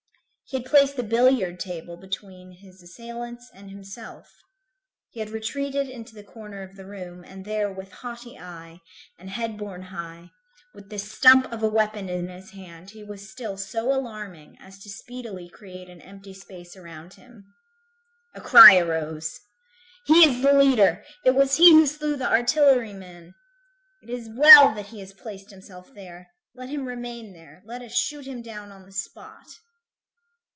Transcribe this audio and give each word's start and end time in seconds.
He 0.43 0.57
had 0.57 0.65
placed 0.65 0.97
the 0.97 1.03
billiard 1.03 1.61
table 1.61 1.95
between 1.95 2.51
his 2.59 2.83
assailants 2.83 3.49
and 3.53 3.69
himself; 3.69 4.27
he 5.09 5.21
had 5.21 5.29
retreated 5.29 5.87
into 5.87 6.13
the 6.13 6.25
corner 6.25 6.61
of 6.61 6.75
the 6.75 6.85
room, 6.85 7.23
and 7.23 7.45
there, 7.45 7.71
with 7.71 7.93
haughty 7.93 8.37
eye, 8.37 8.81
and 9.17 9.29
head 9.29 9.57
borne 9.57 9.83
high, 9.83 10.31
with 10.73 10.89
this 10.89 11.09
stump 11.09 11.49
of 11.53 11.63
a 11.63 11.69
weapon 11.69 12.09
in 12.09 12.27
his 12.27 12.49
hand, 12.49 12.89
he 12.89 13.01
was 13.01 13.29
still 13.31 13.55
so 13.55 13.93
alarming 13.93 14.57
as 14.59 14.77
to 14.79 14.89
speedily 14.89 15.47
create 15.47 15.87
an 15.89 16.01
empty 16.01 16.33
space 16.33 16.75
around 16.75 17.13
him. 17.13 17.45
A 18.35 18.41
cry 18.41 18.77
arose: 18.77 19.39
"He 20.05 20.25
is 20.27 20.41
the 20.41 20.51
leader! 20.51 21.05
It 21.23 21.31
was 21.33 21.55
he 21.55 21.71
who 21.71 21.87
slew 21.87 22.17
the 22.17 22.29
artillery 22.29 22.91
man. 22.93 23.35
It 24.03 24.09
is 24.09 24.27
well 24.29 24.75
that 24.75 24.87
he 24.87 24.99
has 24.99 25.13
placed 25.13 25.49
himself 25.49 25.93
there. 25.93 26.27
Let 26.53 26.67
him 26.67 26.87
remain 26.89 27.31
there. 27.31 27.63
Let 27.65 27.81
us 27.81 27.93
shoot 27.93 28.25
him 28.27 28.41
down 28.41 28.69
on 28.73 28.85
the 28.85 28.91
spot." 28.91 29.47